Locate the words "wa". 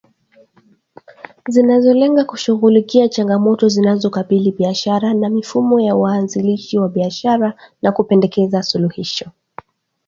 6.79-6.89